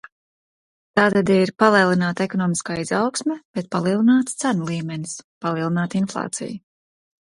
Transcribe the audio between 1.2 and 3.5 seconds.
ir palēnināta ekonomiskā izaugsme,